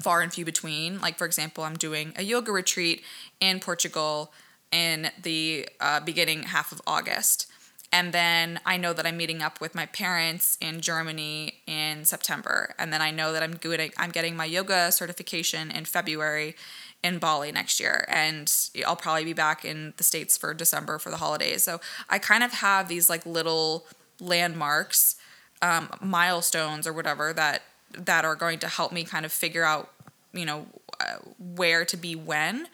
far 0.00 0.20
and 0.20 0.32
few 0.32 0.44
between. 0.44 1.00
Like 1.00 1.18
for 1.18 1.26
example, 1.26 1.64
I'm 1.64 1.76
doing 1.76 2.12
a 2.14 2.22
yoga 2.22 2.52
retreat 2.52 3.02
in 3.40 3.58
Portugal 3.58 4.32
in 4.70 5.10
the 5.20 5.68
uh, 5.80 5.98
beginning 5.98 6.44
half 6.44 6.70
of 6.70 6.80
August. 6.86 7.50
And 7.92 8.12
then 8.12 8.60
I 8.64 8.76
know 8.76 8.92
that 8.92 9.04
I'm 9.04 9.16
meeting 9.16 9.42
up 9.42 9.60
with 9.60 9.74
my 9.74 9.86
parents 9.86 10.56
in 10.60 10.80
Germany 10.80 11.54
in 11.66 12.04
September. 12.04 12.74
And 12.78 12.92
then 12.92 13.02
I 13.02 13.10
know 13.10 13.32
that 13.32 13.42
I'm 13.42 13.56
doing 13.56 13.90
I'm 13.98 14.10
getting 14.10 14.36
my 14.36 14.44
yoga 14.44 14.92
certification 14.92 15.70
in 15.70 15.84
February 15.84 16.54
in 17.02 17.18
Bali 17.18 17.50
next 17.50 17.80
year. 17.80 18.04
And 18.08 18.52
I'll 18.86 18.96
probably 18.96 19.24
be 19.24 19.32
back 19.32 19.64
in 19.64 19.94
the 19.96 20.04
States 20.04 20.36
for 20.36 20.54
December 20.54 20.98
for 20.98 21.10
the 21.10 21.16
holidays. 21.16 21.64
So 21.64 21.80
I 22.08 22.18
kind 22.18 22.44
of 22.44 22.52
have 22.52 22.88
these 22.88 23.10
like 23.10 23.26
little 23.26 23.86
landmarks, 24.20 25.16
um, 25.60 25.90
milestones 26.00 26.86
or 26.86 26.92
whatever 26.92 27.32
that 27.32 27.62
that 27.92 28.24
are 28.24 28.36
going 28.36 28.60
to 28.60 28.68
help 28.68 28.92
me 28.92 29.02
kind 29.02 29.24
of 29.24 29.32
figure 29.32 29.64
out, 29.64 29.90
you 30.32 30.44
know, 30.44 30.66
uh, 31.00 31.16
where 31.38 31.84
to 31.84 31.96
be 31.96 32.14
when. 32.14 32.68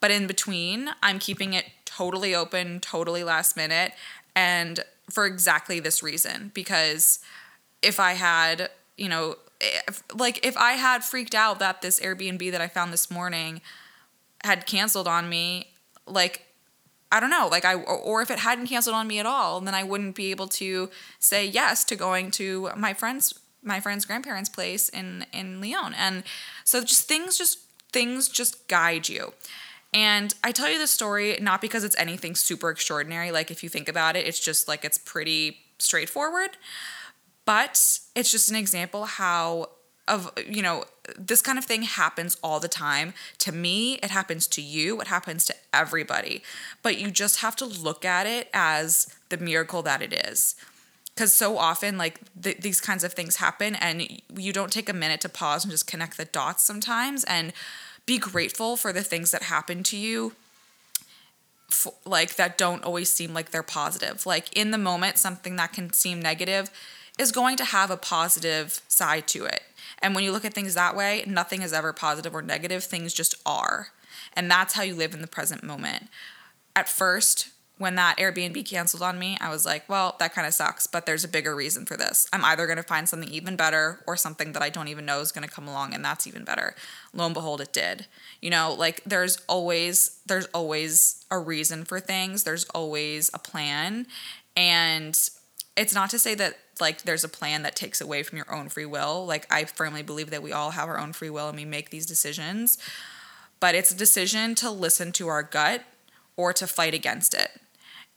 But 0.00 0.10
in 0.10 0.26
between, 0.26 0.90
I'm 1.02 1.18
keeping 1.18 1.52
it 1.52 1.66
totally 1.84 2.34
open, 2.34 2.80
totally 2.80 3.24
last 3.24 3.56
minute 3.56 3.92
and 4.36 4.84
for 5.10 5.24
exactly 5.24 5.80
this 5.80 6.02
reason 6.02 6.50
because 6.54 7.18
if 7.82 7.98
I 7.98 8.12
had, 8.12 8.70
you 8.96 9.08
know, 9.08 9.36
if, 9.60 10.02
like 10.14 10.44
if 10.44 10.56
I 10.56 10.72
had 10.72 11.02
freaked 11.02 11.34
out 11.34 11.58
that 11.58 11.80
this 11.80 11.98
Airbnb 11.98 12.52
that 12.52 12.60
I 12.60 12.68
found 12.68 12.92
this 12.92 13.10
morning 13.10 13.62
had 14.44 14.66
canceled 14.66 15.08
on 15.08 15.28
me, 15.28 15.72
like 16.06 16.42
I 17.10 17.20
don't 17.20 17.30
know, 17.30 17.48
like 17.50 17.64
I 17.64 17.74
or 17.74 18.20
if 18.20 18.30
it 18.30 18.40
hadn't 18.40 18.66
canceled 18.66 18.94
on 18.94 19.06
me 19.06 19.18
at 19.18 19.26
all, 19.26 19.60
then 19.60 19.74
I 19.74 19.82
wouldn't 19.82 20.14
be 20.14 20.30
able 20.30 20.48
to 20.48 20.90
say 21.18 21.46
yes 21.46 21.84
to 21.84 21.96
going 21.96 22.30
to 22.32 22.70
my 22.76 22.92
friend's 22.92 23.32
my 23.62 23.80
friend's 23.80 24.04
grandparents' 24.04 24.50
place 24.50 24.88
in 24.90 25.24
in 25.32 25.60
Lyon. 25.60 25.94
And 25.94 26.24
so 26.64 26.82
just 26.82 27.08
things 27.08 27.38
just 27.38 27.60
things 27.92 28.28
just 28.28 28.68
guide 28.68 29.08
you. 29.08 29.32
And 29.92 30.34
I 30.44 30.52
tell 30.52 30.70
you 30.70 30.78
this 30.78 30.90
story 30.90 31.38
not 31.40 31.60
because 31.60 31.84
it's 31.84 31.96
anything 31.96 32.34
super 32.34 32.70
extraordinary. 32.70 33.30
Like, 33.30 33.50
if 33.50 33.62
you 33.62 33.68
think 33.68 33.88
about 33.88 34.16
it, 34.16 34.26
it's 34.26 34.40
just 34.40 34.68
like 34.68 34.84
it's 34.84 34.98
pretty 34.98 35.58
straightforward. 35.78 36.50
But 37.44 38.00
it's 38.14 38.30
just 38.30 38.50
an 38.50 38.56
example 38.56 39.04
how, 39.04 39.70
of, 40.08 40.30
you 40.48 40.62
know, 40.62 40.84
this 41.16 41.40
kind 41.40 41.58
of 41.58 41.64
thing 41.64 41.82
happens 41.82 42.36
all 42.42 42.58
the 42.58 42.68
time. 42.68 43.14
To 43.38 43.52
me, 43.52 43.94
it 44.02 44.10
happens 44.10 44.46
to 44.48 44.62
you, 44.62 45.00
it 45.00 45.06
happens 45.06 45.46
to 45.46 45.54
everybody. 45.72 46.42
But 46.82 46.98
you 46.98 47.10
just 47.10 47.40
have 47.40 47.54
to 47.56 47.64
look 47.64 48.04
at 48.04 48.26
it 48.26 48.48
as 48.52 49.14
the 49.28 49.36
miracle 49.36 49.82
that 49.82 50.02
it 50.02 50.12
is 50.12 50.56
because 51.16 51.32
so 51.34 51.56
often 51.56 51.96
like 51.96 52.20
th- 52.40 52.58
these 52.58 52.80
kinds 52.80 53.02
of 53.02 53.14
things 53.14 53.36
happen 53.36 53.74
and 53.74 54.20
you 54.36 54.52
don't 54.52 54.70
take 54.70 54.88
a 54.88 54.92
minute 54.92 55.20
to 55.22 55.28
pause 55.28 55.64
and 55.64 55.70
just 55.70 55.86
connect 55.86 56.18
the 56.18 56.26
dots 56.26 56.62
sometimes 56.62 57.24
and 57.24 57.54
be 58.06 58.18
grateful 58.18 58.76
for 58.76 58.92
the 58.92 59.02
things 59.02 59.32
that 59.32 59.44
happen 59.44 59.82
to 59.82 59.96
you 59.96 60.32
f- 61.70 61.94
like 62.04 62.36
that 62.36 62.56
don't 62.56 62.84
always 62.84 63.10
seem 63.10 63.34
like 63.34 63.50
they're 63.50 63.62
positive. 63.62 64.24
Like 64.24 64.56
in 64.56 64.70
the 64.70 64.78
moment 64.78 65.18
something 65.18 65.56
that 65.56 65.72
can 65.72 65.92
seem 65.92 66.20
negative 66.20 66.70
is 67.18 67.32
going 67.32 67.56
to 67.56 67.64
have 67.64 67.90
a 67.90 67.96
positive 67.96 68.80
side 68.88 69.26
to 69.28 69.44
it. 69.44 69.62
And 70.00 70.14
when 70.14 70.24
you 70.24 70.32
look 70.32 70.44
at 70.44 70.54
things 70.54 70.74
that 70.74 70.96
way 70.96 71.24
nothing 71.26 71.62
is 71.62 71.72
ever 71.72 71.92
positive 71.92 72.34
or 72.34 72.42
negative. 72.42 72.84
Things 72.84 73.12
just 73.12 73.34
are. 73.44 73.88
And 74.34 74.50
that's 74.50 74.74
how 74.74 74.82
you 74.82 74.94
live 74.94 75.14
in 75.14 75.22
the 75.22 75.26
present 75.26 75.62
moment. 75.62 76.08
At 76.74 76.88
first 76.88 77.48
when 77.78 77.94
that 77.96 78.16
Airbnb 78.16 78.64
canceled 78.66 79.02
on 79.02 79.18
me, 79.18 79.36
I 79.38 79.50
was 79.50 79.66
like, 79.66 79.86
well, 79.86 80.16
that 80.18 80.34
kind 80.34 80.46
of 80.46 80.54
sucks, 80.54 80.86
but 80.86 81.04
there's 81.04 81.24
a 81.24 81.28
bigger 81.28 81.54
reason 81.54 81.84
for 81.84 81.96
this. 81.96 82.26
I'm 82.32 82.44
either 82.44 82.66
going 82.66 82.78
to 82.78 82.82
find 82.82 83.06
something 83.06 83.28
even 83.28 83.54
better 83.54 84.00
or 84.06 84.16
something 84.16 84.52
that 84.52 84.62
I 84.62 84.70
don't 84.70 84.88
even 84.88 85.04
know 85.04 85.20
is 85.20 85.30
going 85.30 85.46
to 85.46 85.54
come 85.54 85.68
along 85.68 85.92
and 85.92 86.02
that's 86.02 86.26
even 86.26 86.42
better. 86.42 86.74
Lo 87.12 87.26
and 87.26 87.34
behold, 87.34 87.60
it 87.60 87.74
did. 87.74 88.06
You 88.40 88.48
know, 88.48 88.72
like 88.72 89.02
there's 89.04 89.38
always 89.46 90.20
there's 90.24 90.46
always 90.46 91.24
a 91.30 91.38
reason 91.38 91.84
for 91.84 92.00
things. 92.00 92.44
There's 92.44 92.64
always 92.66 93.30
a 93.34 93.38
plan. 93.38 94.06
And 94.56 95.18
it's 95.76 95.94
not 95.94 96.08
to 96.10 96.18
say 96.18 96.34
that 96.34 96.56
like 96.80 97.02
there's 97.02 97.24
a 97.24 97.28
plan 97.28 97.62
that 97.62 97.76
takes 97.76 98.00
away 98.00 98.22
from 98.22 98.38
your 98.38 98.54
own 98.54 98.70
free 98.70 98.86
will. 98.86 99.26
Like 99.26 99.46
I 99.52 99.64
firmly 99.64 100.02
believe 100.02 100.30
that 100.30 100.42
we 100.42 100.52
all 100.52 100.70
have 100.70 100.88
our 100.88 100.98
own 100.98 101.12
free 101.12 101.30
will 101.30 101.48
and 101.48 101.58
we 101.58 101.66
make 101.66 101.90
these 101.90 102.06
decisions. 102.06 102.78
But 103.60 103.74
it's 103.74 103.90
a 103.90 103.96
decision 103.96 104.54
to 104.56 104.70
listen 104.70 105.12
to 105.12 105.28
our 105.28 105.42
gut 105.42 105.84
or 106.36 106.54
to 106.54 106.66
fight 106.66 106.94
against 106.94 107.34
it 107.34 107.50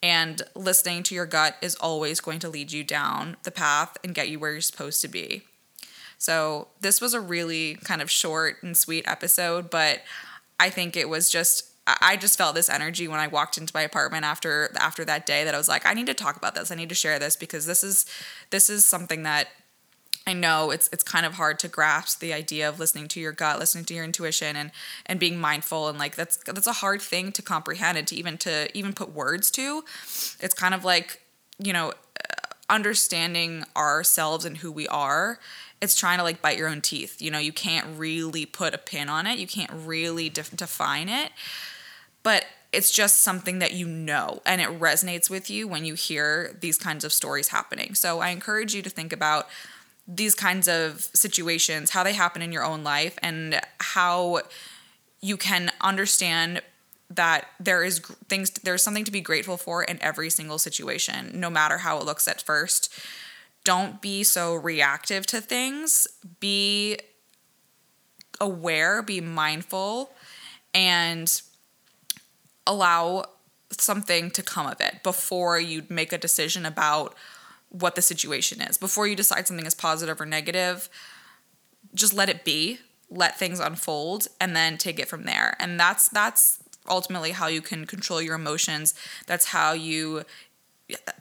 and 0.02 0.42
listening 0.56 1.04
to 1.04 1.16
your 1.16 1.26
gut 1.26 1.56
is 1.62 1.76
always 1.76 2.20
going 2.20 2.40
to 2.40 2.50
lead 2.50 2.72
you 2.72 2.84
down 2.84 3.38
the 3.44 3.52
path 3.52 3.98
and 4.04 4.16
get 4.16 4.30
you 4.30 4.40
where 4.40 4.52
you're 4.52 4.62
supposed 4.62 5.02
to 5.02 5.08
be. 5.08 5.44
So, 6.18 6.68
this 6.82 7.00
was 7.00 7.14
a 7.14 7.22
really 7.22 7.76
kind 7.76 8.02
of 8.02 8.12
short 8.12 8.62
and 8.62 8.76
sweet 8.76 9.06
episode, 9.08 9.70
but 9.70 10.02
I 10.60 10.70
think 10.70 10.98
it 10.98 11.08
was 11.08 11.30
just 11.30 11.66
I 12.02 12.18
just 12.18 12.38
felt 12.38 12.56
this 12.56 12.70
energy 12.70 13.08
when 13.08 13.20
I 13.20 13.28
walked 13.28 13.58
into 13.58 13.72
my 13.74 13.82
apartment 13.82 14.26
after 14.26 14.70
after 14.80 15.04
that 15.06 15.26
day 15.26 15.44
that 15.44 15.56
I 15.56 15.58
was 15.58 15.68
like 15.68 15.86
I 15.86 15.94
need 15.94 16.08
to 16.08 16.14
talk 16.14 16.36
about 16.36 16.56
this. 16.56 16.72
I 16.72 16.76
need 16.76 16.90
to 16.90 16.96
share 16.96 17.20
this 17.20 17.36
because 17.36 17.66
this 17.66 17.84
is 17.84 18.06
this 18.52 18.70
is 18.70 18.86
something 18.86 19.24
that 19.24 19.48
I 20.28 20.34
know 20.34 20.72
it's 20.72 20.90
it's 20.92 21.04
kind 21.04 21.26
of 21.26 21.34
hard 21.34 21.60
to 21.60 21.68
grasp 21.68 22.20
the 22.20 22.34
idea 22.34 22.70
of 22.70 22.80
listening 22.80 23.08
to 23.10 23.20
your 23.20 23.32
gut, 23.32 23.60
listening 23.60 23.86
to 23.86 23.94
your 23.94 24.04
intuition, 24.04 24.56
and 24.56 24.72
and 25.06 25.20
being 25.20 25.40
mindful, 25.40 25.88
and 25.88 25.98
like 25.98 26.16
that's 26.16 26.38
that's 26.38 26.68
a 26.68 26.74
hard 26.74 27.02
thing 27.02 27.32
to 27.32 27.42
comprehend 27.42 27.98
and 27.98 28.08
to 28.08 28.16
even 28.16 28.38
to 28.40 28.78
even 28.78 28.94
put 28.94 29.14
words 29.14 29.50
to. 29.52 29.84
It's 30.40 30.54
kind 30.54 30.74
of 30.74 30.86
like 30.86 31.22
you 31.58 31.74
know 31.74 31.90
uh, 31.90 32.54
understanding 32.70 33.64
ourselves 33.76 34.46
and 34.46 34.58
who 34.58 34.72
we 34.72 34.88
are 34.88 35.40
it's 35.82 35.96
trying 35.96 36.18
to 36.18 36.24
like 36.24 36.42
bite 36.42 36.58
your 36.58 36.68
own 36.68 36.82
teeth. 36.82 37.22
You 37.22 37.32
know 37.32 37.40
you 37.40 37.54
can't 37.54 37.88
really 37.98 38.46
put 38.46 38.74
a 38.74 38.78
pin 38.78 39.10
on 39.10 39.28
it. 39.28 39.40
You 39.40 39.48
can't 39.48 39.72
really 39.74 40.30
de- 40.30 40.44
define 40.56 41.10
it. 41.10 41.32
But 42.22 42.46
it's 42.72 42.92
just 42.92 43.22
something 43.22 43.60
that 43.60 43.74
you 43.74 43.88
know 43.88 44.42
and 44.46 44.62
it 44.62 44.68
resonates 44.80 45.30
with 45.30 45.50
you 45.50 45.68
when 45.68 45.86
you 45.86 45.96
hear 45.96 46.56
these 46.60 46.78
kinds 46.78 47.04
of 47.04 47.14
stories 47.14 47.50
happening. 47.50 47.96
So 47.96 48.20
i 48.20 48.30
encourage 48.30 48.76
you 48.76 48.82
to 48.82 48.90
think 48.90 49.14
about 49.14 49.48
these 50.10 50.34
kinds 50.34 50.68
of 50.68 51.02
situations, 51.14 51.92
how 51.92 52.04
they 52.04 52.14
happen 52.14 52.42
in 52.42 52.52
your 52.52 52.64
own 52.64 52.84
life, 52.84 53.18
and 53.22 53.62
how 53.80 54.42
you 55.22 55.38
can 55.38 55.72
understand 55.82 56.62
that 57.12 57.48
there 57.60 57.84
is 57.84 58.00
things 58.28 58.52
there's 58.52 58.84
something 58.84 59.06
to 59.06 59.12
be 59.12 59.22
grateful 59.22 59.58
for 59.58 59.84
in 59.84 60.02
every 60.02 60.30
single 60.30 60.60
situation 60.60 61.32
no 61.34 61.50
matter 61.50 61.80
how 61.80 61.98
it 61.98 62.06
looks 62.06 62.28
at 62.28 62.42
first. 62.42 62.94
Don't 63.64 64.02
be 64.02 64.24
so 64.24 64.56
reactive 64.56 65.26
to 65.28 65.42
things. 65.42 66.08
Be 66.40 66.98
aware 68.40 69.02
be 69.02 69.22
mindful 69.22 70.12
and 70.74 71.42
allow 72.66 73.26
something 73.72 74.32
to 74.32 74.42
come 74.42 74.68
of 74.68 74.80
it 74.80 75.04
before 75.04 75.60
you 75.60 75.84
make 75.90 76.14
a 76.14 76.18
decision 76.18 76.66
about 76.66 77.16
what 77.70 77.96
the 77.96 78.02
situation 78.02 78.62
is. 78.62 78.78
Before 78.78 79.08
you 79.08 79.16
decide 79.16 79.48
something 79.48 79.66
is 79.66 79.76
positive 79.76 80.20
or 80.20 80.26
negative, 80.26 80.90
just 81.94 82.14
let 82.14 82.30
it 82.30 82.44
be 82.44 82.80
let 83.10 83.38
things 83.38 83.60
unfold 83.60 84.28
and 84.40 84.56
then 84.56 84.78
take 84.78 85.00
it 85.00 85.08
from 85.08 85.24
there. 85.24 85.56
And 85.60 85.80
that's 85.80 86.10
that's 86.10 86.60
ultimately 86.88 87.32
how 87.32 87.48
you 87.48 87.62
can 87.62 87.86
control 87.86 88.22
your 88.22 88.36
emotions. 88.36 88.94
That's 89.26 89.46
how 89.46 89.74
you 89.74 90.24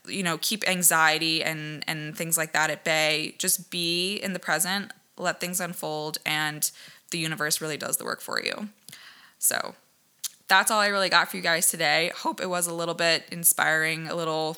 you 0.06 0.22
know 0.22 0.38
keep 0.38 0.66
anxiety 0.68 1.42
and 1.42 1.84
and 1.86 2.16
things 2.16 2.38
like 2.38 2.52
that 2.52 2.70
at 2.70 2.84
bay 2.84 3.34
just 3.36 3.70
be 3.70 4.16
in 4.16 4.32
the 4.32 4.38
present 4.38 4.94
let 5.18 5.40
things 5.40 5.60
unfold 5.60 6.16
and 6.24 6.70
the 7.10 7.18
universe 7.18 7.60
really 7.60 7.76
does 7.76 7.98
the 7.98 8.04
work 8.04 8.22
for 8.22 8.42
you 8.42 8.70
so 9.38 9.74
that's 10.48 10.70
all 10.70 10.80
i 10.80 10.86
really 10.86 11.10
got 11.10 11.30
for 11.30 11.36
you 11.36 11.42
guys 11.42 11.70
today 11.70 12.10
hope 12.16 12.40
it 12.40 12.48
was 12.48 12.66
a 12.66 12.72
little 12.72 12.94
bit 12.94 13.24
inspiring 13.30 14.08
a 14.08 14.14
little 14.14 14.56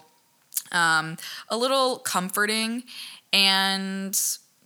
um 0.73 1.17
a 1.49 1.57
little 1.57 1.99
comforting 1.99 2.85
and 3.33 4.19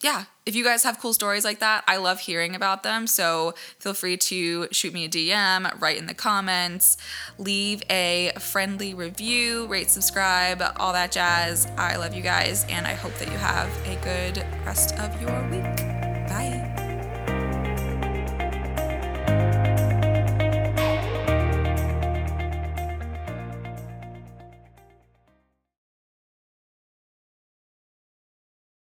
yeah, 0.05 0.25
if 0.45 0.55
you 0.55 0.63
guys 0.63 0.83
have 0.85 1.01
cool 1.01 1.15
stories 1.15 1.45
like 1.45 1.61
that, 1.61 1.83
I 1.89 1.97
love 1.97 2.21
hearing 2.21 2.55
about 2.55 2.83
them. 2.83 3.07
So 3.07 3.55
feel 3.79 3.95
free 3.95 4.19
to 4.19 4.69
shoot 4.71 4.93
me 4.93 5.07
a 5.07 5.09
DM, 5.09 5.81
write 5.81 5.97
in 5.97 6.07
the 6.07 6.15
comments, 6.15 6.99
leave 7.39 7.83
a 7.89 8.33
friendly 8.39 8.93
review, 8.93 9.67
rate, 9.67 9.91
subscribe, 9.91 10.63
all 10.77 10.93
that 10.93 11.11
jazz. 11.11 11.67
I 11.79 11.97
love 11.97 12.15
you 12.15 12.23
guys, 12.23 12.67
and 12.69 12.87
I 12.87 12.93
hope 12.93 13.15
that 13.15 13.33
you 13.33 13.39
have 13.39 13.69
a 13.87 13.97
good 14.05 14.45
rest 14.67 14.95
of 14.99 15.21
your 15.23 15.43
week. 15.49 15.63
Bye. 16.29 16.64